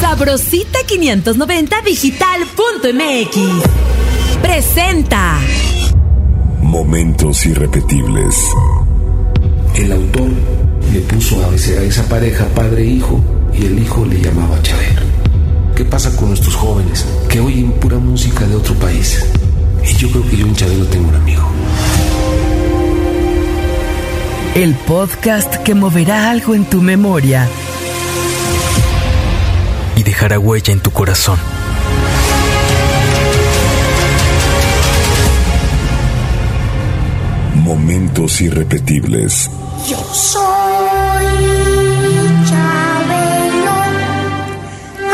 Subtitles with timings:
[0.00, 3.38] Sabrosita 590 digital.mx
[4.40, 5.38] presenta
[6.62, 8.34] Momentos irrepetibles.
[9.74, 10.30] El autor
[10.92, 15.02] le puso a, a esa pareja padre e hijo y el hijo le llamaba Chabelo.
[15.76, 19.22] ¿Qué pasa con nuestros jóvenes que oyen pura música de otro país?
[19.84, 21.42] Y yo creo que yo en Chabelo tengo un amigo.
[24.54, 27.46] El podcast que moverá algo en tu memoria
[30.20, 31.38] dejará huella en tu corazón.
[37.54, 39.50] Momentos irrepetibles.
[39.88, 41.24] Yo soy
[42.44, 43.76] Chabelo,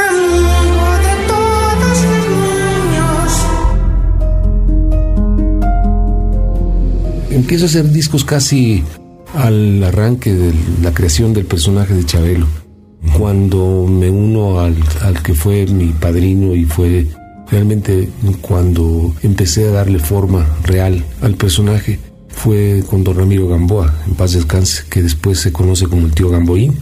[0.09, 1.99] amigo de todos los
[2.91, 3.31] niños.
[7.31, 8.83] Empiezo a hacer discos casi
[9.37, 10.53] al arranque de
[10.83, 12.66] la creación del personaje de Chabelo.
[13.17, 17.07] Cuando me uno al, al que fue mi padrino y fue
[17.51, 18.09] realmente
[18.41, 21.99] cuando empecé a darle forma real al personaje,
[22.29, 26.29] fue con don Ramiro Gamboa, en paz descanse, que después se conoce como el tío
[26.29, 26.77] Gamboín.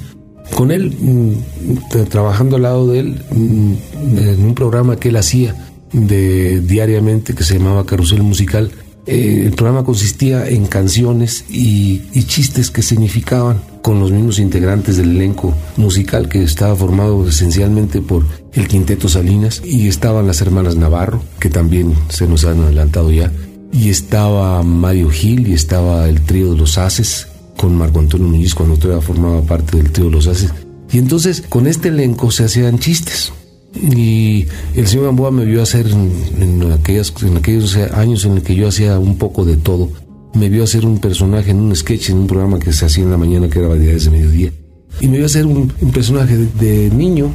[0.55, 3.73] Con él, mm, trabajando al lado de él, mm,
[4.19, 5.55] en un programa que él hacía
[5.93, 8.73] de, diariamente que se llamaba Carrusel Musical,
[9.07, 14.97] eh, el programa consistía en canciones y, y, chistes que significaban con los mismos integrantes
[14.97, 20.77] del elenco musical que estaba formado esencialmente por el Quinteto Salinas y estaban las hermanas
[20.77, 23.31] Navarro, que también se nos han adelantado ya,
[23.73, 27.27] y estaba Mario Gil y estaba el trío de los Haces
[27.59, 30.53] con Marco Antonio Muñiz cuando todavía formaba parte del trío de los Haces.
[30.93, 33.33] Y entonces con este elenco se hacían chistes.
[33.81, 38.99] Y el señor Gamboa me vio hacer en, aquellos años en el que yo hacía
[38.99, 39.91] un poco de todo.
[40.35, 43.11] Me vio hacer un personaje en un sketch, en un programa que se hacía en
[43.11, 44.53] la mañana que era Variedades de Mediodía.
[45.01, 47.31] Y me vio hacer un, personaje de, niño.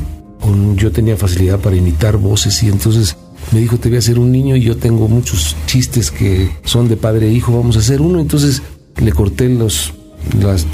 [0.76, 3.18] Yo tenía facilidad para imitar voces y entonces
[3.52, 6.88] me dijo, te voy a hacer un niño y yo tengo muchos chistes que son
[6.88, 8.20] de padre e hijo, vamos a hacer uno.
[8.20, 8.62] Entonces
[8.98, 9.94] le corté los,
[10.42, 10.66] las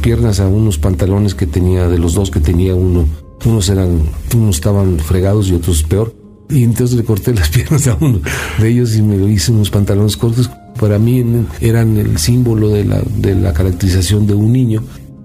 [0.00, 3.06] piernas a unos pantalones que tenía, de los dos que tenía uno.
[3.44, 4.02] Unos eran,
[4.34, 6.14] unos estaban fregados y otros peor.
[6.48, 8.20] Y entonces le corté las piernas a uno
[8.58, 10.50] de ellos y me hice unos pantalones cortos.
[10.78, 11.24] Para mí
[11.60, 14.82] eran el símbolo de la, de la caracterización de un niño.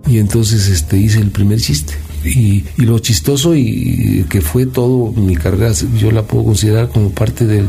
[0.08, 1.94] Y entonces este, hice el primer chiste.
[2.24, 7.10] Y, y, lo chistoso y que fue todo mi carrera, yo la puedo considerar como
[7.10, 7.66] parte de,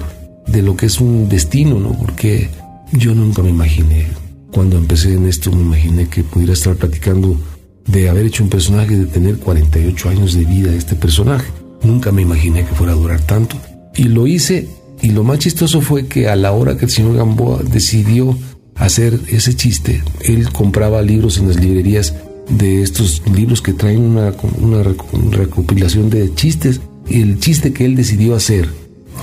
[0.46, 1.96] de lo que es un destino, ¿no?
[1.98, 2.50] Porque
[2.92, 4.08] yo nunca me imaginé,
[4.52, 7.38] cuando empecé en esto, me imaginé que pudiera estar platicando
[7.86, 11.50] de haber hecho un personaje, de tener 48 años de vida este personaje.
[11.82, 13.56] Nunca me imaginé que fuera a durar tanto.
[13.94, 14.68] Y lo hice,
[15.00, 18.36] y lo más chistoso fue que a la hora que el señor Gamboa decidió
[18.76, 22.14] hacer ese chiste, él compraba libros en las librerías
[22.48, 24.82] de estos libros que traen una,
[25.30, 26.80] recopilación de chistes.
[27.08, 28.68] El chiste que él decidió hacer,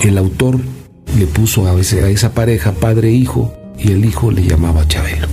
[0.01, 0.59] el autor
[1.17, 5.27] le puso a, esa pareja padre e hijo y el hijo le llamaba Chabelo.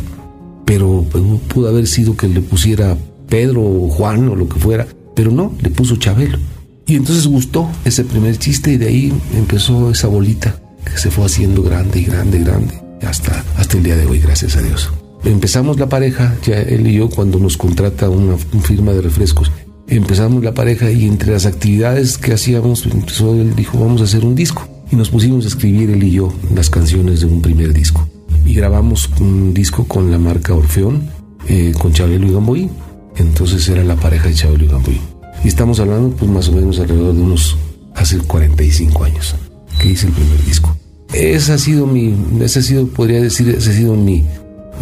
[0.65, 2.97] Pero pues, pudo haber sido que le pusiera
[3.28, 6.38] Pedro o Juan o lo que fuera, pero no, le puso Chabelo.
[6.87, 11.25] Y entonces gustó ese primer chiste y de ahí empezó esa bolita que se fue
[11.25, 14.91] haciendo grande y grande y grande hasta, hasta el día de hoy, gracias a Dios
[15.31, 19.50] empezamos la pareja, ya él y yo, cuando nos contrata una, firma de refrescos,
[19.88, 24.25] empezamos la pareja y entre las actividades que hacíamos, empezó, él dijo, vamos a hacer
[24.25, 24.69] un disco.
[24.91, 28.09] Y nos pusimos a escribir él y yo las canciones de un primer disco.
[28.44, 31.10] Y grabamos un disco con la marca Orfeón,
[31.48, 32.70] eh, con Chabelo y Gamboí.
[33.16, 35.00] Entonces era la pareja de Chabelo y Gamboí.
[35.44, 37.56] Y estamos hablando pues más o menos alrededor de unos,
[37.94, 39.34] hace 45 años
[39.81, 40.77] que hice el primer disco.
[41.12, 44.25] Esa ha sido mi, ese ha sido, podría decir, ese ha sido mi,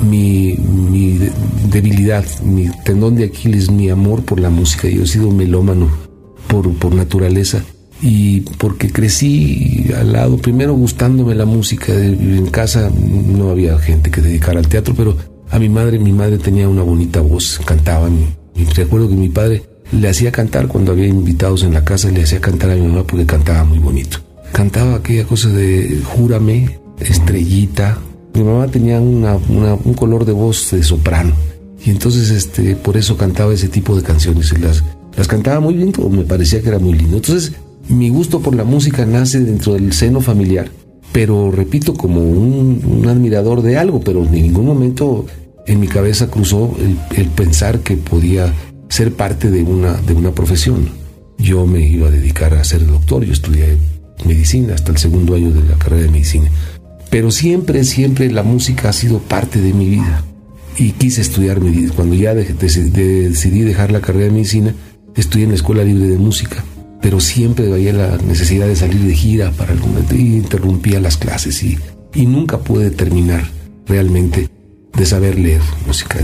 [0.02, 1.20] mi, mi,
[1.70, 4.88] debilidad, mi tendón de Aquiles, mi amor por la música.
[4.88, 5.88] Yo he sido melómano
[6.48, 7.62] por, por naturaleza
[8.02, 11.92] y porque crecí al lado, primero gustándome la música.
[11.92, 15.16] En casa no había gente que dedicara al teatro, pero
[15.54, 18.10] a mi madre, mi madre tenía una bonita voz, cantaba.
[18.56, 22.24] Y recuerdo que mi padre le hacía cantar cuando había invitados en la casa, le
[22.24, 24.18] hacía cantar a mi mamá porque cantaba muy bonito.
[24.52, 27.98] Cantaba aquella cosa de Júrame, Estrellita,
[28.34, 31.36] mi mamá tenía una, un color de voz de soprano
[31.86, 34.52] y entonces este, por eso cantaba ese tipo de canciones.
[34.52, 34.82] Y las,
[35.16, 37.14] las cantaba muy bien, pero me parecía que era muy lindo.
[37.14, 37.52] Entonces,
[37.88, 40.68] mi gusto por la música nace dentro del seno familiar,
[41.12, 45.26] pero repito, como un admirador de algo, pero en ningún momento
[45.66, 46.76] en mi cabeza cruzó
[47.16, 48.52] el, pensar que podía
[48.88, 50.88] ser parte de una, de una profesión.
[51.38, 53.78] Yo me iba a dedicar a ser doctor, yo estudié
[54.24, 56.50] medicina hasta el segundo año de la carrera de medicina.
[57.10, 60.24] Pero siempre, siempre la música ha sido parte de mi vida.
[60.76, 61.92] Y quise estudiar medicina.
[61.94, 64.74] Cuando ya de, de, de, decidí dejar la carrera de medicina,
[65.14, 66.64] estudié en la Escuela Libre de Música,
[67.00, 69.74] pero siempre había la necesidad de salir de gira para
[70.12, 71.78] y interrumpía las clases y,
[72.14, 73.48] y nunca pude terminar
[73.86, 74.48] realmente
[74.96, 76.18] de saber leer música.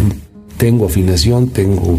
[0.57, 1.99] Tengo afinación, tengo,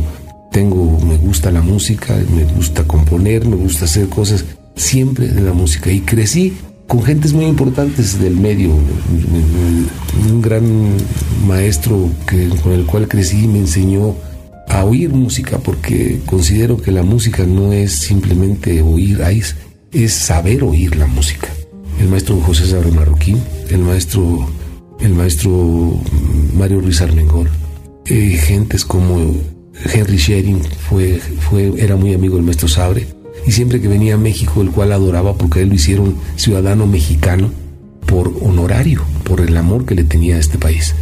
[0.51, 4.45] tengo, me gusta la música, me gusta componer, me gusta hacer cosas
[4.75, 6.53] siempre de la música y crecí
[6.87, 8.71] con gentes muy importantes del medio.
[10.29, 10.97] Un gran
[11.47, 12.09] maestro
[12.63, 14.15] con el cual crecí me enseñó
[14.67, 19.55] a oír música porque considero que la música no es simplemente oír, es,
[19.91, 21.47] es saber oír la música.
[21.99, 23.39] El maestro José Sabre Marroquín,
[23.69, 24.49] el maestro,
[25.01, 25.99] el maestro
[26.53, 27.49] Mario Ruiz Armengol,
[28.05, 29.35] eh, gentes como
[29.93, 33.07] Henry Shering fue, fue, era muy amigo del maestro Sabre
[33.45, 37.51] y siempre que venía a México, el cual adoraba porque él lo hicieron ciudadano mexicano
[38.05, 40.93] por honorario, por el amor que le tenía a este país.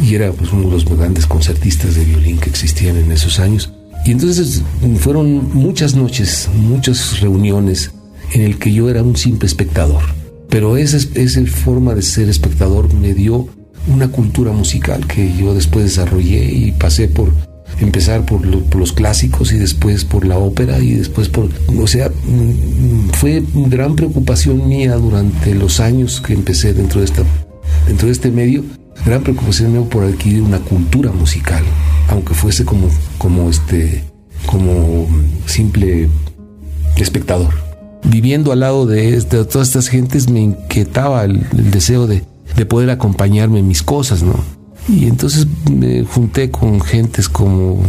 [0.00, 3.72] Y era pues, uno de los grandes concertistas de violín que existían en esos años.
[4.04, 4.62] Y entonces
[5.00, 7.90] fueron muchas noches, muchas reuniones
[8.32, 10.17] en el que yo era un simple espectador.
[10.48, 13.48] Pero esa, esa forma de ser espectador me dio
[13.86, 17.32] una cultura musical que yo después desarrollé y pasé por
[17.80, 21.48] empezar por, los clásicos y después por la ópera y después por...
[21.78, 27.22] O sea, mm, fue gran preocupación mía durante los años que empecé dentro de, esta,
[27.86, 28.64] dentro de este medio,
[29.04, 31.62] gran preocupación mía por adquirir una cultura musical,
[32.08, 34.04] aunque fuese como, como, este,
[34.46, 35.06] como
[35.46, 36.08] simple
[36.96, 37.67] espectador.
[38.04, 42.24] Viviendo al lado de, este, todas estas gentes me inquietaba el, deseo de,
[42.56, 44.34] de poder acompañarme en mis cosas, ¿no?
[44.88, 47.82] Y entonces me junté con gentes como,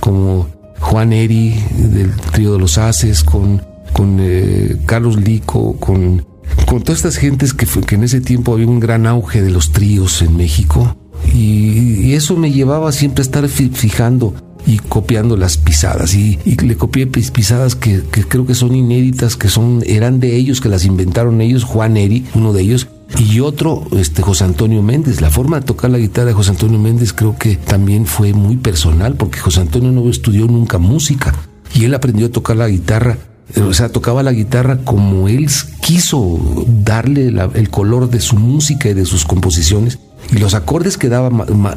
[0.00, 0.48] como
[0.80, 3.62] Juan Eri del trío de los Haces, con,
[3.92, 6.26] con eh, Carlos Lico, con,
[6.66, 9.70] con todas estas gentes que, que en ese tiempo había un gran auge de los
[9.70, 10.96] tríos en México.
[11.32, 14.34] Y, eso me llevaba siempre a estar fijando
[14.66, 19.82] y copiando las pisadas y, le copié pisadas que, creo que son inéditas que son
[19.86, 24.22] eran de ellos que las inventaron ellos Juan Eri uno de ellos y otro, este,
[24.22, 25.20] José Antonio Méndez.
[25.20, 28.56] La forma de tocar la guitarra de José Antonio Méndez creo que también fue muy
[28.56, 31.34] personal, porque José Antonio no estudió nunca música
[31.74, 33.18] y él aprendió a tocar la guitarra.
[33.54, 35.48] Eh, o sea, tocaba la guitarra como él
[35.82, 39.98] quiso darle el color de su música y de sus composiciones.
[40.32, 41.30] Y los acordes que daba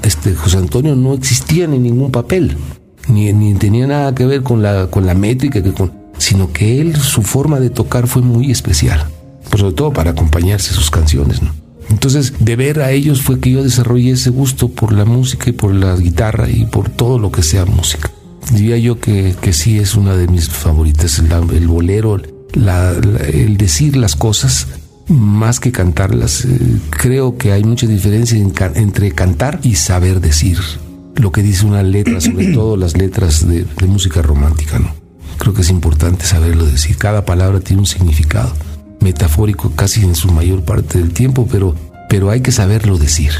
[0.03, 2.57] este, José Antonio no existían en ningún papel,
[3.07, 6.79] ni, ni tenía nada que ver con la, con la métrica, que con, sino que
[6.81, 9.07] él, su forma de tocar fue muy especial
[9.57, 11.53] sobre todo para acompañarse sus canciones, ¿no?
[11.89, 15.53] Entonces, de ver a ellos fue que yo desarrollé ese gusto por la música y
[15.53, 18.09] por la guitarra y por todo lo que sea música.
[18.51, 24.15] Diría yo que, que sí es una de mis favoritas, el, bolero, el decir las
[24.15, 24.67] cosas
[25.07, 26.45] más que cantarlas.
[26.45, 26.59] Eh,
[26.89, 28.37] creo que hay mucha diferencia
[28.75, 30.57] entre cantar y saber decir
[31.15, 34.93] lo que dice una letra, sobre todo las letras de, de música romántica, ¿no?
[35.37, 36.97] Creo que es importante saberlo decir.
[36.97, 38.53] Cada palabra tiene un significado
[38.99, 41.75] metafórico casi en su mayor parte del tiempo, pero,
[42.09, 43.31] pero hay que saberlo decir.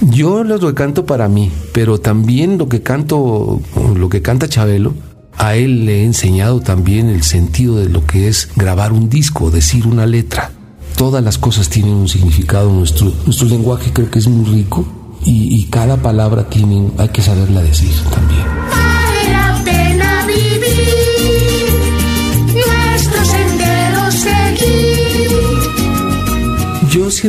[0.00, 3.60] Yo lo canto para mí, pero también lo que canto,
[3.94, 4.94] lo que canta Chabelo,
[5.36, 9.50] a él le he enseñado también el sentido de lo que es grabar un disco,
[9.50, 10.52] decir una letra.
[11.00, 14.84] Todas las cosas tienen un significado, nuestro, nuestro lenguaje creo que es muy rico
[15.24, 18.44] y, cada palabra tiene, hay que saberla decir también.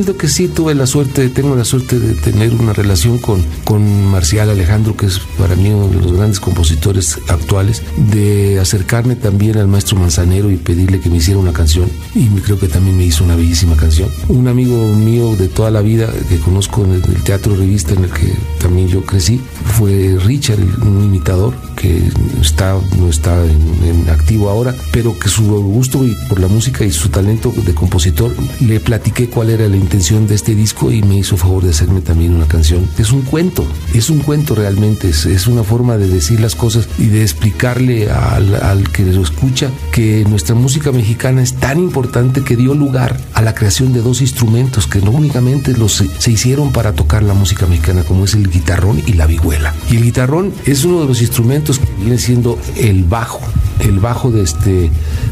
[0.04, 4.08] Siento que sí tuve la suerte, tengo la suerte de tener una relación con, con
[4.08, 9.60] Marcial Alejandro, que es para mí uno de los grandes compositores actuales, de acercarme también
[9.60, 11.88] al maestro Manzanero y pedirle que me hiciera una canción.
[12.16, 14.10] Y creo que también me hizo una bellísima canción.
[14.28, 18.10] Un amigo mío de toda la vida que conozco en el teatro revista en el
[18.10, 19.40] que también yo crecí
[19.78, 22.02] fue Richard, un imitador que
[22.42, 26.92] está, no está en, activo ahora, pero que su gusto y por la música y
[26.92, 31.18] su talento de compositor le platiqué cuál era la intención de este disco y me
[31.18, 32.88] hizo favor de hacerme también una canción.
[32.98, 37.08] Es un cuento, es un cuento realmente, es, una forma de decir las cosas y
[37.08, 42.74] de explicarle al, que lo escucha que nuestra música mexicana es tan importante que dio
[42.74, 47.22] lugar a la creación de dos instrumentos que no únicamente los, se hicieron para tocar
[47.24, 49.76] la música mexicana, como es el guitarrón y la vihuela.
[49.90, 53.42] Y el guitarrón es uno de los instrumentos que viene siendo el bajo,
[53.82, 54.90] el bajo de este,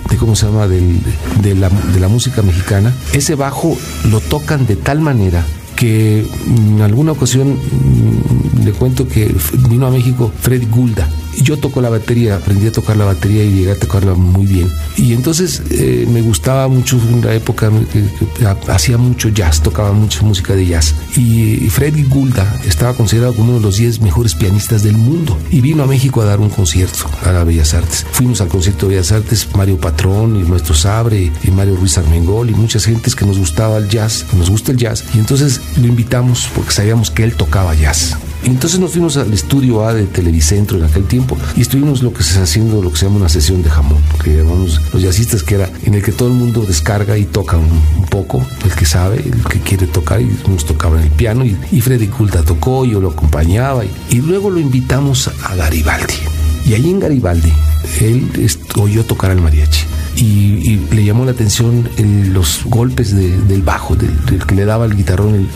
[0.10, 2.94] de cómo se llama, de, la, de la música mexicana.
[3.13, 3.77] Ese bajo
[4.10, 5.44] lo tocan de tal manera
[5.75, 9.34] que en alguna ocasión mm, le cuento que
[9.70, 11.08] vino a México Fred Gulda
[11.43, 14.72] yo toco la batería, aprendí a tocar la batería y llegué a tocarla muy bien.
[14.98, 18.03] Y entonces eh, me gustaba mucho en la época que,
[18.38, 20.96] que hacía mucho jazz, tocaba mucha música de jazz.
[21.15, 25.38] Y, y Freddy Gulda estaba considerado como uno de los 10 mejores pianistas del mundo
[25.50, 28.05] y vino a México a dar un concierto a la Bellas Artes.
[28.12, 32.50] Fuimos al concierto de Bellas Artes, Mario Patrón y nuestro Sabre y Mario Ruiz Armengol
[32.50, 35.03] y muchas gentes que nos gustaba el jazz, nos gusta el jazz.
[35.13, 38.17] Y entonces lo invitamos porque sabíamos que él tocaba jazz.
[38.43, 42.24] Entonces nos fuimos al estudio A de Televicentro en aquel tiempo y estuvimos lo que
[42.24, 45.55] se haciendo, lo que se llama una sesión de jamón, que llamamos los jazzistas, que
[45.55, 48.86] era en el que todo el mundo descarga y toca un, un poco, el que
[48.86, 52.43] sabe, el que quiere tocar, y nos tocaba en el piano y, y Freddy Culta
[52.43, 56.13] tocó, yo lo acompañaba y, y luego lo invitamos a Garibaldi.
[56.65, 57.51] Y ahí en Garibaldi,
[58.01, 58.29] él
[58.75, 59.86] oyó tocar al mariachi.
[60.15, 64.96] Y, le llamó la atención el- los golpes de- del bajo, que le daba el
[64.96, 65.48] guitarrón,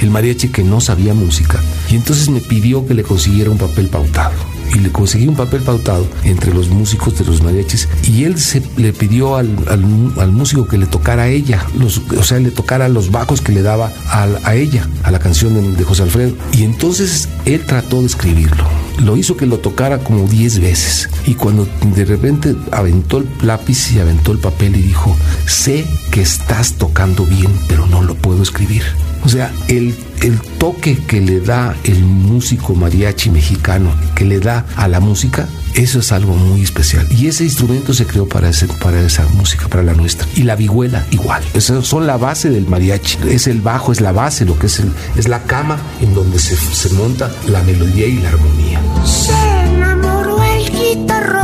[0.00, 1.58] el, mariachi que no sabía música.
[1.90, 4.34] Y entonces me pidió que le consiguiera un papel pautado.
[4.74, 7.88] Y le conseguí un papel pautado entre los músicos de los mariachis.
[8.02, 12.22] Y él se, le pidió al, al, músico que le tocara a ella, los, o
[12.22, 16.02] sea, le tocara los bajos que le daba a, ella, a la canción de José
[16.02, 16.34] Alfredo.
[16.52, 18.64] Y entonces él trató de escribirlo
[18.98, 21.08] lo hizo que lo tocara como 10 veces.
[21.26, 25.16] Y cuando de repente aventó el lápiz y aventó el papel y dijo,
[25.64, 28.82] sé que estás tocando bien, pero no lo puedo escribir.
[29.24, 34.66] O sea, el, el toque que le da el músico mariachi mexicano, que le da
[34.76, 37.06] a la música, eso es algo muy especial.
[37.10, 40.28] Y ese instrumento se creó para, ese, para esa música, para la nuestra.
[40.36, 41.42] Y la vihuela igual.
[41.54, 43.16] Esas son la base del mariachi.
[43.30, 46.40] Es el bajo, es la base, lo que es, el, es la cama en donde
[46.40, 48.82] se, se monta la melodía y la armonía.
[49.06, 51.43] Se enamoró el guitarrón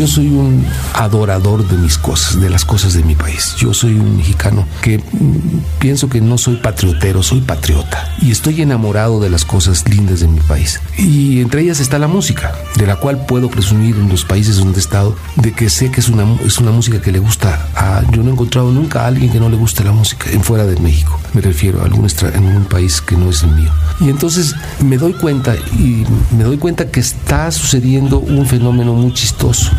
[0.00, 0.64] Yo soy un
[0.94, 3.54] adorador de mis cosas, de las cosas de mi país.
[3.58, 8.10] Yo soy un mexicano que mm, pienso que no soy patriotero, soy patriota.
[8.22, 10.80] Y estoy enamorado de las cosas lindas de mi país.
[10.96, 14.78] Y entre ellas está la música, de la cual puedo presumir en los países donde
[14.78, 18.02] he estado, de que sé que es una, es una música que le gusta a...
[18.10, 20.64] Yo no he encontrado nunca a alguien que no le guste la música en fuera
[20.64, 21.19] de México.
[21.32, 23.70] Me refiero a algún en un país que no es el mío.
[24.00, 26.04] Y entonces me doy cuenta, y
[26.36, 29.70] me doy cuenta que está sucediendo un fenómeno muy chistoso.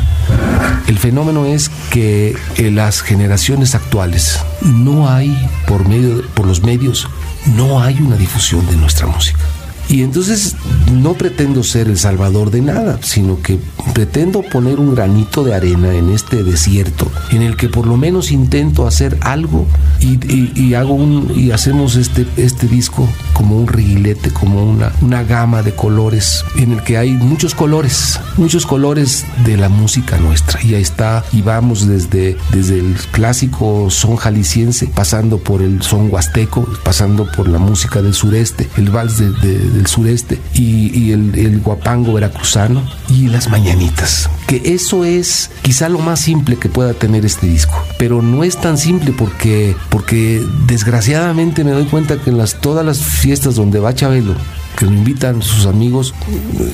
[0.87, 5.35] El fenómeno es que en las generaciones actuales no hay,
[5.67, 7.07] por medio, por los medios,
[7.55, 9.39] no hay una difusión de nuestra música.
[9.91, 10.55] Y entonces
[10.91, 13.59] no pretendo ser el salvador de nada, sino que
[13.93, 18.31] pretendo poner un granito de arena en este desierto, en el que por lo menos
[18.31, 19.67] intento hacer algo
[19.99, 20.97] y, hago
[21.35, 26.71] y hacemos este, este disco como un riguilete, como una, una gama de colores, en
[26.71, 30.61] el que hay muchos colores, muchos colores de la música nuestra.
[30.63, 36.09] Y ahí está, y vamos desde, desde el clásico son jalisciense, pasando por el son
[36.11, 42.13] huasteco, pasando por la música del sureste, el vals de- del sureste y, el guapango
[42.13, 44.29] veracruzano y las mañanitas.
[44.47, 47.83] Que eso es quizá lo más simple que pueda tener este disco.
[47.97, 52.85] Pero no es tan simple porque, porque desgraciadamente me doy cuenta que en las, todas
[52.85, 54.35] las fiestas donde va Chabelo,
[54.77, 56.13] que lo invitan sus amigos,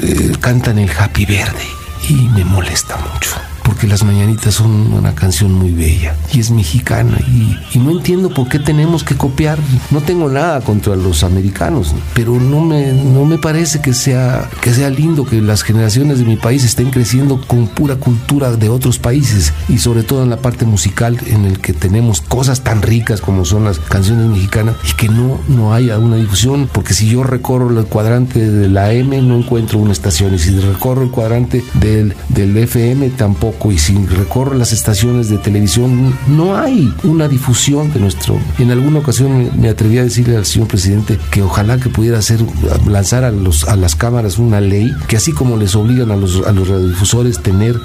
[0.01, 1.65] eh, cantan el Happy Verde
[2.09, 3.31] y me molesta mucho.
[3.77, 8.33] Porque las mañanitas son una canción muy bella y es mexicana y, y no entiendo
[8.33, 9.59] por qué tenemos que copiar.
[9.91, 14.73] No tengo nada contra los americanos, pero no me, no me parece que sea, que
[14.73, 18.97] sea lindo que las generaciones de mi país estén creciendo con pura cultura de otros
[18.97, 23.21] países y sobre todo en la parte musical en el que tenemos cosas tan ricas
[23.21, 26.67] como son las canciones mexicanas y que no, no haya una difusión.
[26.71, 30.59] Porque si yo recorro el cuadrante de la M no encuentro una estación y si
[30.61, 36.57] recorro el cuadrante del, del FM tampoco y si recorro las estaciones de televisión no
[36.57, 41.19] hay una difusión de nuestro en alguna ocasión me, atreví a decirle al señor presidente
[41.31, 42.39] que ojalá que pudiera hacer
[42.87, 46.45] lanzar a los a las cámaras una ley que así como les obligan a los
[46.45, 47.79] a los radiodifusores tener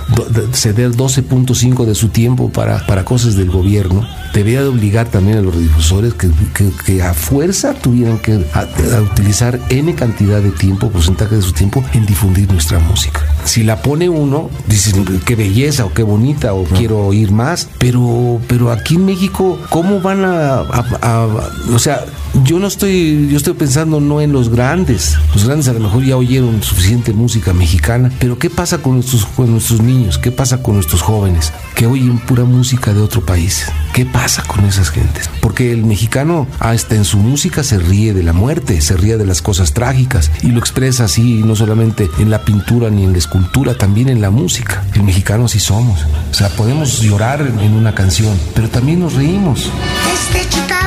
[0.52, 5.40] ceder 12.5 de su tiempo para para cosas del gobierno debería de obligar también a
[5.42, 8.60] los radiodifusores que, que, que a fuerza tuvieran que a-
[8.96, 13.20] a utilizar n cantidad de tiempo porcentaje de su tiempo en difundir nuestra música.
[13.44, 18.40] Si la pone uno dicen qué belleza o qué bonita o quiero oír más pero
[18.46, 21.26] pero aquí en México cómo van a, a- a-
[21.74, 22.04] o sea
[22.44, 25.16] yo no estoy, yo estoy pensando no en los grandes.
[25.34, 29.26] Los grandes a lo mejor ya oyeron suficiente música mexicana, pero ¿qué pasa con nuestros,
[29.26, 30.18] con nuestros niños?
[30.18, 33.66] ¿Qué pasa con nuestros jóvenes que oyen pura música de otro país?
[33.92, 35.30] ¿Qué pasa con esas gentes?
[35.40, 39.26] Porque el mexicano hasta en su música se ríe de la muerte, se ríe de
[39.26, 43.18] las cosas trágicas y lo expresa así no solamente en la pintura ni en la
[43.18, 44.84] escultura, también en la música.
[44.94, 46.00] El mexicano así somos.
[46.30, 49.70] O sea, podemos llorar en una canción, pero también nos reímos.
[50.32, 50.81] Desde Chicago,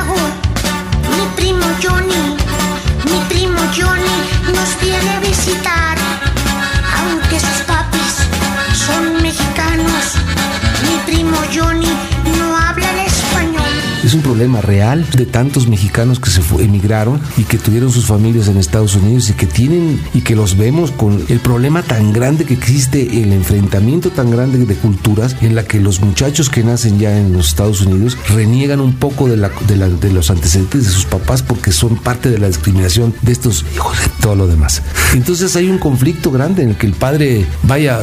[11.56, 11.85] mi primo
[14.26, 18.96] problema real de tantos mexicanos que se emigraron y que tuvieron sus familias en Estados
[18.96, 23.22] Unidos y que tienen y que los vemos con el problema tan grande que existe,
[23.22, 27.32] el enfrentamiento tan grande de culturas en la que los muchachos que nacen ya en
[27.32, 31.04] los Estados Unidos reniegan un poco de, la, de, la- de los antecedentes de sus
[31.04, 34.82] papás porque son parte de la discriminación de estos hijos de todo lo demás.
[35.14, 38.00] Entonces hay un conflicto grande en el que el padre, vaya,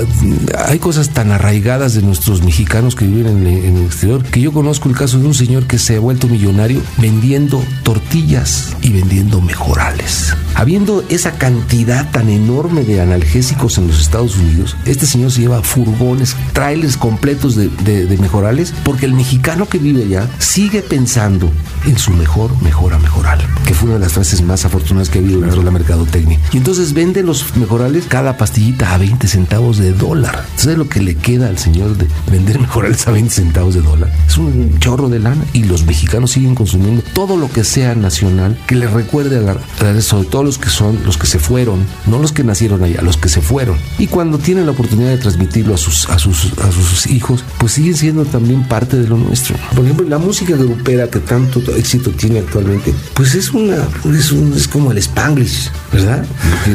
[0.70, 4.40] hay cosas tan arraigadas de nuestros mexicanos que viven en, el- en el exterior que
[4.40, 9.42] yo conozco el caso de un señor que se vuelto millonario vendiendo tortillas y vendiendo
[9.42, 10.36] mejorales.
[10.54, 15.64] Habiendo esa cantidad tan enorme de analgésicos en los Estados Unidos, este señor se lleva
[15.64, 21.52] furgones, trailers completos de, de- de mejorales, porque el mexicano que vive allá sigue pensando
[21.88, 25.22] en su mejor, mejora, mejoral, que fue una de las frases más afortunadas que ha
[25.24, 26.40] habido dentro de la mercadotecnia.
[26.52, 30.46] Y entonces vende los mejorales cada pastillita a 20 centavos de dólar.
[30.58, 34.12] ¿Sabes lo que le queda al señor de vender mejorales a 20 centavos de dólar?
[34.28, 38.58] Es un chorro de lana y los mexicanos siguen consumiendo todo lo que sea nacional
[38.68, 42.20] que les recuerde a la, sobre todo los que son los que se fueron, no
[42.20, 43.78] los que nacieron allá, los que se fueron.
[43.98, 47.74] Y cuando tienen la oportunidad de transmitirlo a sus, a sus, a sus hijos, pues
[47.74, 49.56] siguen siendo también parte de lo nuestro.
[49.76, 53.78] Por ejemplo, la música grupera que tanto éxito tiene actualmente, pues es una,
[54.18, 56.26] es, un- es como el Spanglish, ¿verdad?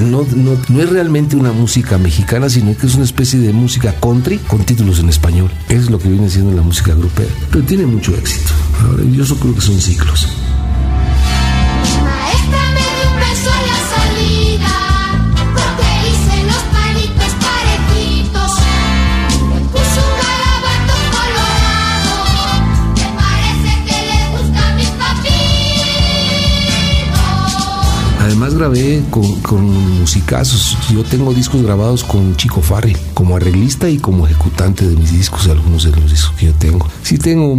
[0.02, 3.94] No, no, no es realmente una música mexicana, sino que es una especie de música
[4.00, 5.50] country con títulos en español.
[5.68, 7.28] Es lo que viene siendo la música grupera.
[7.50, 8.52] Pero tiene mucho éxito.
[8.82, 10.28] Ahora, yo creo que son ciclos.
[28.28, 30.76] Además grabé con, con musicazos.
[30.92, 35.49] Yo tengo discos grabados con Chico Farri, como arreglista y como ejecutante de mis discos,
[35.49, 36.87] algunos de los discos que yo tengo.
[37.02, 37.56] Sí tengo,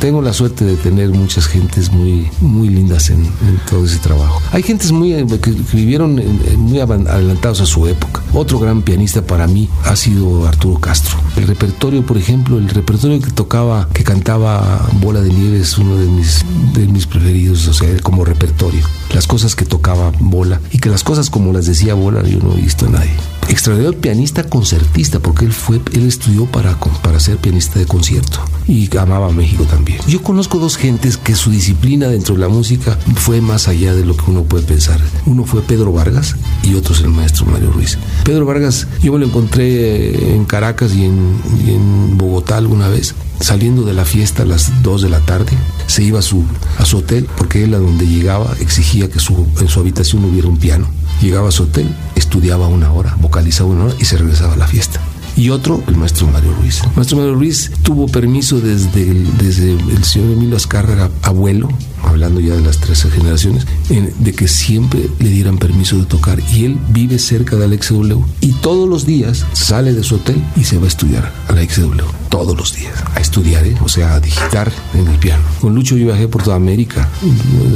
[0.00, 4.42] tengo la suerte de tener muchas gentes muy, muy lindas en, en todo ese trabajo.
[4.50, 6.20] Hay gentes muy, eh, que, que vivieron
[6.56, 8.20] muy adelantados a su época.
[8.34, 11.16] Otro gran pianista para mí ha sido Arturo Castro.
[11.36, 15.96] El repertorio, por ejemplo, el repertorio que tocaba, que cantaba Bola de Nieve es uno
[15.96, 18.82] de mis, de mis preferidos, o sea, como repertorio.
[19.14, 22.52] Las cosas que tocaba Bola y que las cosas como las decía Bola yo no
[22.52, 23.37] he visto a nadie.
[23.48, 28.94] Extraordinario pianista concertista, porque él fue, él estudió para, para ser pianista de concierto y
[28.98, 29.98] amaba México también.
[30.06, 34.04] Yo conozco dos gentes que su disciplina dentro de la música fue más allá de
[34.04, 35.00] lo que uno puede pensar.
[35.26, 37.98] Uno fue Pedro Vargas y otro es el maestro Mario Ruiz.
[38.24, 43.14] Pedro Vargas, yo me lo encontré en Caracas y en, y en Bogotá alguna vez
[43.40, 45.52] saliendo de la fiesta a las 2 de la tarde,
[45.86, 46.44] se iba a su,
[46.78, 50.48] a su hotel, porque él a donde llegaba exigía que su, en su habitación hubiera
[50.48, 50.88] un piano.
[51.20, 54.66] Llegaba a su hotel, estudiaba una hora, vocalizaba una hora y se regresaba a la
[54.66, 55.00] fiesta.
[55.36, 56.82] Y otro, el maestro Mario Ruiz.
[56.96, 61.68] Maestro Mario Ruiz tuvo permiso desde el, desde el señor Emilio Azcárraga, abuelo,
[62.02, 66.40] hablando ya de las tres generaciones, en- de que siempre le dieran permiso de tocar.
[66.52, 70.42] Y él vive cerca de la XW y todos los días sale de su hotel
[70.56, 72.02] y se va a estudiar a la XW.
[72.28, 72.92] Todos los días.
[73.14, 73.74] A estudiar, ¿eh?
[73.82, 75.42] o sea, a digitar en el piano.
[75.60, 77.08] Con Lucho yo viajé por toda América.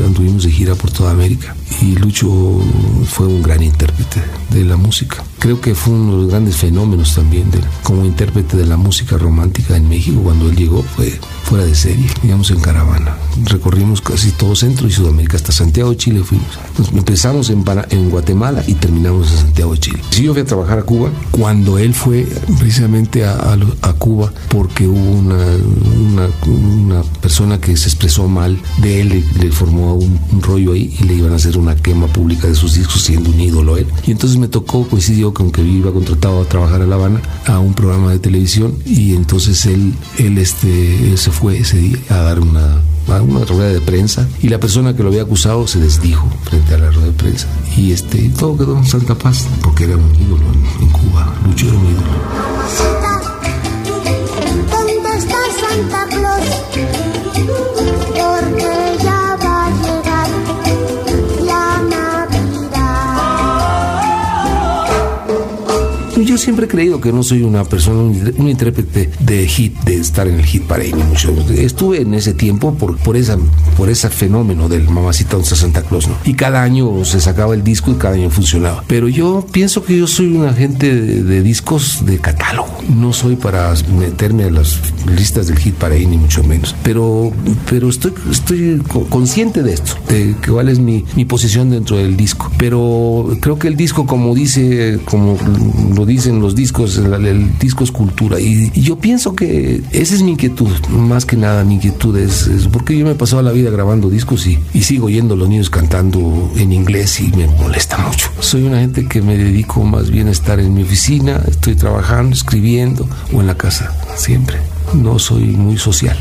[0.06, 1.54] Anduvimos de gira por toda América.
[1.80, 2.28] Y Lucho
[3.06, 5.24] fue un gran intérprete de la música.
[5.38, 9.16] Creo que fue uno de los grandes fenómenos también de- como intérprete de la música
[9.16, 10.20] romántica en México.
[10.22, 13.16] Cuando él llegó fue fuera de serie, digamos en caravana.
[13.46, 16.46] Recorrimos casi todo Centro y Sudamérica, hasta Santiago de Chile fuimos.
[16.78, 20.02] Nos empezamos en, en Guatemala y terminamos en Santiago de Chile.
[20.10, 22.26] Sí, yo fui a trabajar a Cuba cuando él fue
[22.58, 26.28] precisamente a, a a Cuba porque hubo una, una,
[27.02, 31.04] persona que se expresó mal de él, le, le formó un, un rollo ahí y
[31.04, 33.86] le iban a hacer una quema pública de sus discos siendo un ídolo él.
[34.06, 37.58] Y entonces me tocó, coincidió con que iba contratado a trabajar a La Habana a
[37.58, 42.16] un programa de televisión y entonces él, él, este, él se fue ese día a
[42.16, 42.80] dar una
[43.20, 46.78] una rueda de prensa y la persona que lo había acusado se desdijo frente a
[46.78, 50.44] la rueda de prensa y este todo quedó en santa paz porque era un ídolo
[50.52, 50.92] en, en
[66.32, 69.96] yo siempre he creído que no soy una persona, un, un intérprete de hit, de
[69.96, 70.62] estar en el hit
[70.94, 71.30] ni mucho.
[71.50, 73.36] Estuve en ese tiempo por, por, esa,
[73.76, 76.14] por ese fenómeno del Mamacita Once Santa Claus, ¿no?
[76.24, 78.82] Y cada año se sacaba el disco y cada año funcionaba.
[78.86, 82.70] Pero yo pienso que yo soy un agente de, de discos de catálogo.
[82.88, 84.78] No soy para meterme a las
[85.14, 86.74] listas del hit parade, ni mucho menos.
[86.82, 87.30] Pero,
[87.68, 92.16] pero estoy, estoy co- consciente de esto, de cuál es mi, mi posición dentro del
[92.16, 92.50] disco.
[92.56, 95.36] Pero creo que el disco, como dice, como
[95.94, 98.38] lo dicen los discos, el, el disco es cultura.
[98.38, 102.68] Y, yo pienso que esa es mi inquietud, más que nada mi inquietud es, es
[102.68, 105.48] porque yo me he pasado la vida grabando discos y, y sigo oyendo a los
[105.48, 108.30] niños cantando en inglés y me molesta mucho.
[108.38, 112.34] Soy una gente que me dedico más bien a estar en mi oficina, estoy trabajando,
[112.34, 114.58] escribiendo o en la casa, siempre.
[114.94, 116.18] No soy muy social.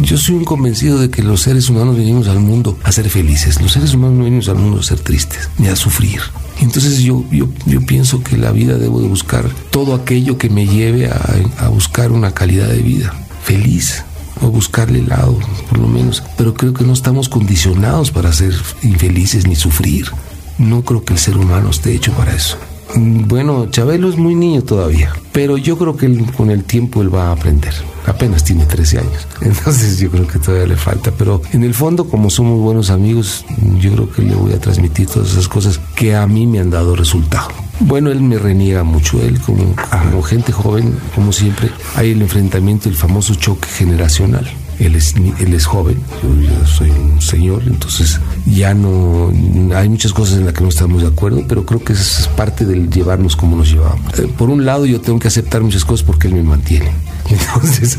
[0.00, 3.60] Yo soy un convencido de que los seres humanos venimos al mundo a ser felices.
[3.60, 6.20] Los seres humanos no venimos al mundo a ser tristes, ni a sufrir.
[6.60, 10.66] Entonces yo, yo, yo pienso que la vida debo de buscar todo aquello que me
[10.66, 14.04] lleve a, buscar una calidad de vida feliz
[14.42, 16.22] o buscarle el lado, por lo menos.
[16.36, 20.10] Pero creo que no estamos condicionados para ser infelices ni sufrir.
[20.58, 22.58] No creo que el ser humano esté hecho para eso.
[22.94, 27.14] Mm, Bueno, Chabelo es muy niño todavía, pero yo creo que con el tiempo él
[27.14, 27.74] va a aprender.
[28.06, 31.12] Apenas tiene 13 años, entonces yo creo que todavía le falta.
[31.16, 33.44] Pero en el fondo, como somos buenos amigos,
[33.78, 36.70] yo creo que le voy a transmitir todas esas cosas que a mí me han
[36.70, 37.48] dado resultado.
[37.80, 42.88] Bueno, él me reniega mucho, él como, como gente joven, como siempre, hay el enfrentamiento,
[42.90, 44.46] el famoso choque generacional.
[44.80, 49.30] Él es, él es joven, yo, soy un señor, entonces ya no
[49.74, 52.28] hay muchas cosas en las que no estamos de acuerdo, pero creo que eso es
[52.28, 54.18] parte del llevarnos como nos llevamos.
[54.18, 56.90] Eh, por un lado, yo tengo que aceptar muchas cosas porque él me mantiene.
[57.30, 57.98] Entonces,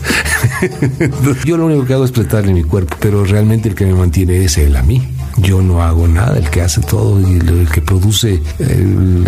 [1.46, 4.44] yo lo único que hago es prestarle mi cuerpo, pero realmente el que me mantiene
[4.44, 5.02] es él a mí.
[5.42, 9.24] Yo no hago nada, el que hace todo y el, que produce eh,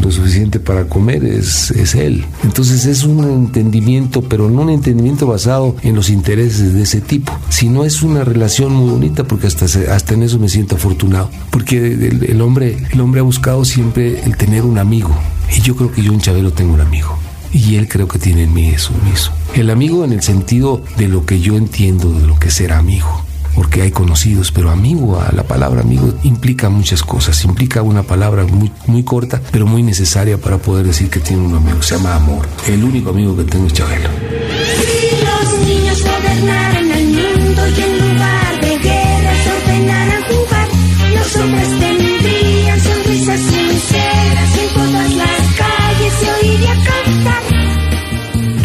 [0.00, 2.24] lo suficiente para comer es, es él.
[2.44, 7.32] Entonces es un entendimiento, pero no un entendimiento basado en los intereses de ese tipo,
[7.48, 11.78] sino es una relación muy bonita porque hasta, hasta en eso me siento afortunado, porque
[11.78, 15.14] el, el hombre, el hombre ha buscado siempre el tener un amigo
[15.54, 17.16] y yo creo que yo en Chabelo tengo un amigo.
[17.52, 19.34] Y él creo que tiene en mí eso mismo.
[19.54, 22.72] El amigo en el sentido de lo que yo entiendo de lo que es ser
[22.72, 23.24] amigo.
[23.56, 27.42] Porque hay conocidos, pero amigo, la palabra amigo implica muchas cosas.
[27.44, 31.54] Implica una palabra muy, muy corta, pero muy necesaria para poder decir que tiene un
[31.54, 31.80] amigo.
[31.82, 32.46] Se llama amor.
[32.68, 34.10] El único amigo que tengo es Chabelo.
[34.10, 40.68] Si los niños gobernaran el mundo y en lugar de guerras ordenaran jugar,
[41.14, 47.42] los hombres tendrían sonrisas sinceras en todas las calles se oiría cantar.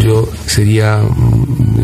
[0.04, 1.00] Yo sería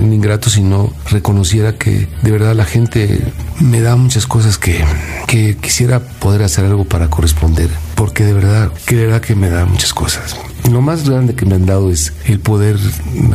[0.08, 3.20] un ingrato si no reconociera que de verdad la gente
[3.60, 4.82] me da muchas cosas que,
[5.26, 7.68] que quisiera poder hacer algo para corresponder.
[7.94, 10.36] Porque de verdad, que verdad que me da muchas cosas.
[10.70, 12.76] Lo más grande que me han dado es el poder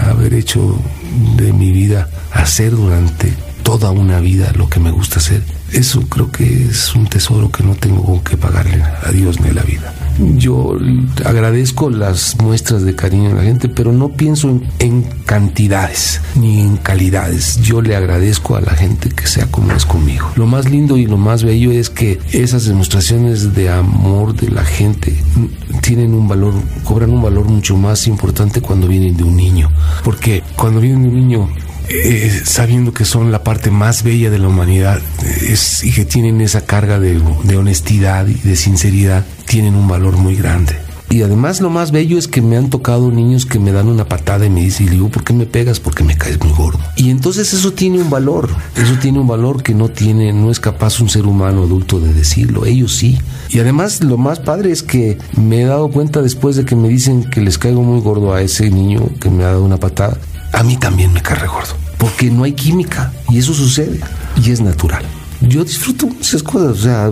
[0.03, 0.79] haber hecho
[1.38, 3.33] de mi vida, hacer durante
[3.63, 5.41] toda una vida lo que me gusta hacer.
[5.71, 9.54] Eso creo que es un tesoro que no tengo que pagarle a Dios ni a
[9.54, 9.93] la vida.
[10.38, 10.78] Yo
[11.26, 16.60] agradezco las muestras de cariño de la gente, pero no pienso en, en cantidades ni
[16.60, 17.60] en calidades.
[17.62, 20.30] Yo le agradezco a la gente que sea como es conmigo.
[20.36, 24.63] Lo más lindo y lo más bello es que esas demostraciones de amor de la
[24.63, 25.15] gente
[25.82, 29.71] tienen un valor, cobran un valor mucho más importante cuando vienen de un niño.
[30.04, 31.49] Porque cuando vienen de un niño
[31.89, 36.41] eh, sabiendo que son la parte más bella de la humanidad eh, y que tienen
[36.41, 37.22] esa carga de,
[37.56, 40.76] honestidad y de sinceridad, tienen un valor muy grande.
[41.10, 44.06] Y además lo más bello es que me han tocado niños que me dan una
[44.06, 45.80] patada y me dicen, y digo, ¿por qué me pegas?
[45.80, 46.80] Porque me caes muy gordo.
[46.96, 50.60] Y entonces eso tiene un valor, eso tiene un valor que no tiene, no es
[50.60, 53.19] capaz un ser humano adulto de decirlo, ellos sí.
[53.50, 56.89] Y además lo más padre es que me he dado cuenta después de que me
[56.89, 60.17] dicen que les caigo muy gordo a ese niño que me ha dado una patada,
[60.53, 63.99] a mí también me cae gordo, porque no hay química y eso sucede
[64.41, 65.03] y es natural.
[65.41, 67.11] Yo disfruto muchas cosas, o sea,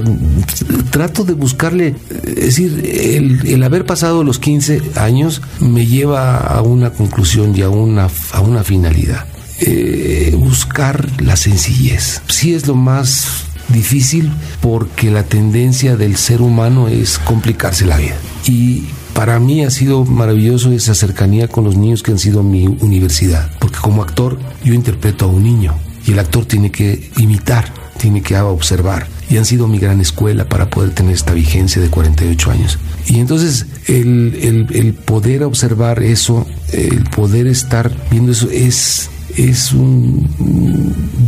[0.89, 6.61] trato de buscarle, es decir, el, el haber pasado los 15 años me lleva a
[6.61, 9.25] una conclusión y a una, a una finalidad.
[9.59, 12.21] Eh, buscar la sencillez.
[12.27, 13.27] Sí es lo más
[13.67, 18.15] difícil porque la tendencia del ser humano es complicarse la vida.
[18.47, 18.85] Y
[19.21, 23.51] para mí ha sido maravilloso esa cercanía con los niños que han sido mi universidad,
[23.59, 25.75] porque como actor yo interpreto a un niño
[26.07, 30.49] y el actor tiene que imitar, tiene que observar y han sido mi gran escuela
[30.49, 32.79] para poder tener esta vigencia de 48 años.
[33.05, 39.71] Y entonces el, el, el poder observar eso, el poder estar viendo eso es es
[39.71, 40.27] un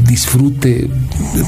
[0.08, 0.90] disfrute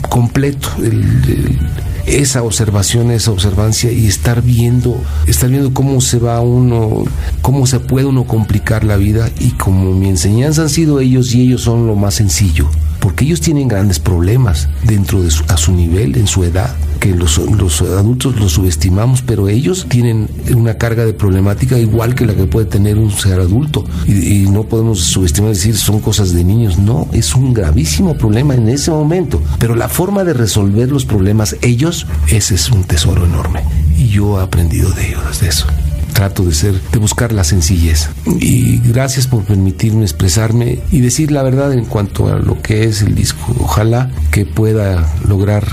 [0.10, 0.70] completo.
[0.78, 1.60] El, el,
[2.06, 7.04] esa observación, esa observancia y estar viendo, estar viendo cómo se va uno,
[7.42, 11.42] cómo se puede uno complicar la vida y como mi enseñanza han sido ellos y
[11.42, 15.74] ellos son lo más sencillo, porque ellos tienen grandes problemas dentro de su, a su
[15.74, 21.06] nivel, en su edad que los, los, adultos los subestimamos, pero ellos tienen una carga
[21.06, 23.86] de problemática igual que la que puede tener un ser adulto.
[24.08, 26.78] Y, y no podemos subestimar y decir son cosas de niños.
[26.78, 29.42] No, es un gravísimo problema en ese momento.
[29.60, 33.64] Pero la forma de resolver los problemas ellos, ese es un tesoro enorme.
[33.98, 35.68] Y yo he aprendido de ellos, de eso
[36.16, 38.10] trato de ser, de buscar la sencillez.
[38.40, 43.02] Y gracias por permitirme expresarme y decir la verdad en cuanto a lo que es
[43.02, 43.54] el disco.
[43.60, 45.68] Ojalá que pueda lograr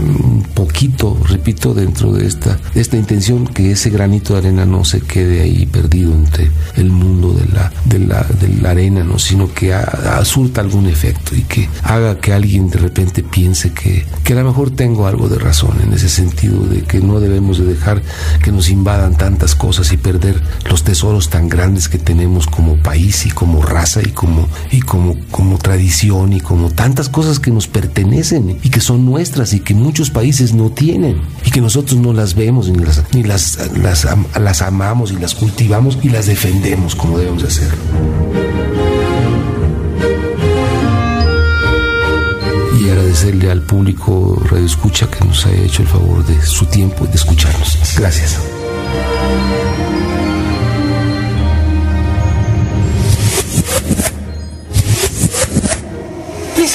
[0.00, 5.00] un poquito, repito, dentro de esta, esta intención que ese granito de arena no se
[5.00, 9.18] quede ahí perdido entre el mundo de la, de la, de la arena, ¿no?
[9.18, 14.06] sino que a, surta algún efecto y que haga que alguien de repente piense que,
[14.24, 17.58] que a lo mejor tengo algo de razón en ese sentido de que no debemos
[17.58, 18.02] de dejar
[18.42, 23.26] que nos invadan tantas cosas y perder los tesoros tan grandes que tenemos como país
[23.26, 27.68] y como raza y como, y como, como tradición y como tantas cosas que nos
[27.68, 32.12] pertenecen y que son nuestras y que muchos países no tienen y que nosotros no
[32.12, 34.06] las vemos ni las, ni las, las,
[34.38, 37.78] las amamos y las cultivamos y las defendemos como debemos de hacerlo.
[42.80, 47.04] Y agradecerle al público Radio Escucha que nos haya hecho el favor de su tiempo
[47.04, 47.78] y de escucharnos.
[47.96, 48.57] Gracias.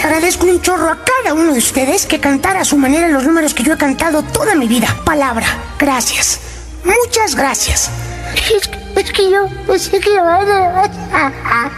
[0.04, 3.24] Les agradezco un chorro a cada uno de ustedes que cantara a su manera los
[3.24, 4.86] números que yo he cantado toda mi vida.
[5.06, 5.46] Palabra.
[5.80, 6.42] Gracias.
[6.84, 7.90] Muchas gracias.
[8.36, 11.72] Es, es que yo pensé que iba a...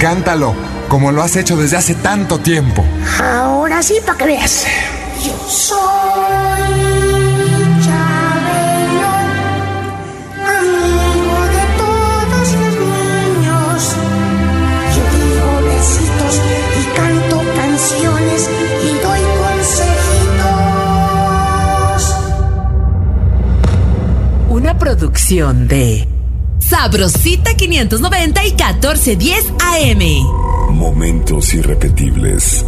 [0.00, 0.56] Cántalo,
[0.88, 2.84] como lo has hecho desde hace tanto tiempo.
[3.22, 4.66] Ahora sí, para que veas.
[5.24, 7.41] Yo soy
[24.82, 26.08] producción de
[26.58, 30.74] Sabrosita 590 y 1410 AM.
[30.74, 32.66] Momentos irrepetibles.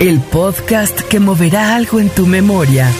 [0.00, 2.90] El podcast que moverá algo en tu memoria.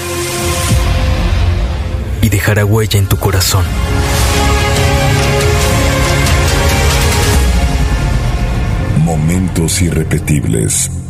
[2.20, 3.64] y dejará huella en tu corazón.
[8.98, 11.01] Momentos irrepetibles.